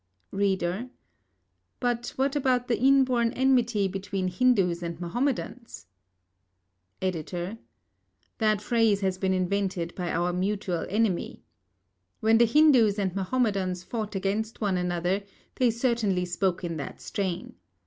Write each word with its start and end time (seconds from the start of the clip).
READER: 0.31 0.89
But 1.79 2.13
what 2.15 2.35
about 2.35 2.67
the 2.67 2.79
inborn 2.79 3.31
enmity 3.33 3.87
between 3.87 4.29
Hindus 4.29 4.81
and 4.81 4.99
Mahomedans? 4.99 5.85
EDITOR: 7.03 7.59
That 8.39 8.63
phrase 8.63 9.01
has 9.01 9.19
been 9.19 9.31
invented 9.35 9.93
by 9.93 10.11
our 10.11 10.33
mutual 10.33 10.87
enemy. 10.89 11.43
When 12.19 12.39
the 12.39 12.45
Hindus 12.47 12.97
and 12.97 13.13
Mahomedans 13.15 13.83
fought 13.83 14.15
against 14.15 14.59
one 14.59 14.77
another, 14.77 15.21
they 15.57 15.69
certainly 15.69 16.25
spoke 16.25 16.63
in 16.63 16.77
that 16.77 16.99
strain. 16.99 17.53